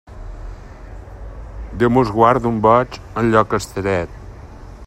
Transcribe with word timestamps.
Déu 1.83 1.93
nos 1.97 2.11
guard 2.17 2.47
d'un 2.47 2.57
boig 2.65 2.99
en 3.21 3.33
lloc 3.35 3.57
estret. 3.63 4.21